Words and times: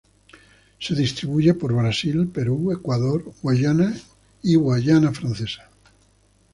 Se 0.79 0.95
distribuye 0.95 1.53
por 1.53 1.73
Brasil, 1.73 2.27
Perú, 2.29 2.71
Ecuador, 2.71 3.23
Guyana, 3.43 3.93
y 4.41 4.55
Guayana 4.55 5.11
Francesa. 5.11 5.69